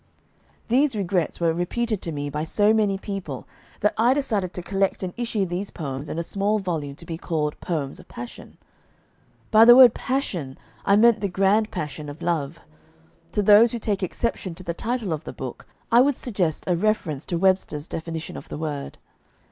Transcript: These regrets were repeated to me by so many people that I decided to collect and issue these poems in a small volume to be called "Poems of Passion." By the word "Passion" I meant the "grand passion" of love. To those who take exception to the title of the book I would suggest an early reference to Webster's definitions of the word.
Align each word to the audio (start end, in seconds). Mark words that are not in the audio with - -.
These 0.67 0.95
regrets 0.95 1.39
were 1.39 1.53
repeated 1.53 2.01
to 2.01 2.11
me 2.11 2.27
by 2.31 2.43
so 2.43 2.73
many 2.73 2.97
people 2.97 3.47
that 3.81 3.93
I 3.99 4.15
decided 4.15 4.51
to 4.55 4.63
collect 4.63 5.03
and 5.03 5.13
issue 5.15 5.45
these 5.45 5.69
poems 5.69 6.09
in 6.09 6.17
a 6.17 6.23
small 6.23 6.57
volume 6.57 6.95
to 6.95 7.05
be 7.05 7.19
called 7.19 7.59
"Poems 7.59 7.99
of 7.99 8.07
Passion." 8.07 8.57
By 9.51 9.63
the 9.63 9.75
word 9.75 9.93
"Passion" 9.93 10.57
I 10.85 10.95
meant 10.95 11.21
the 11.21 11.27
"grand 11.29 11.69
passion" 11.69 12.09
of 12.09 12.23
love. 12.23 12.59
To 13.33 13.43
those 13.43 13.73
who 13.73 13.77
take 13.77 14.01
exception 14.01 14.55
to 14.55 14.63
the 14.63 14.73
title 14.73 15.13
of 15.13 15.23
the 15.23 15.33
book 15.33 15.67
I 15.91 16.01
would 16.01 16.17
suggest 16.17 16.63
an 16.65 16.73
early 16.73 16.81
reference 16.81 17.23
to 17.27 17.37
Webster's 17.37 17.87
definitions 17.87 18.37
of 18.37 18.49
the 18.49 18.57
word. 18.57 18.97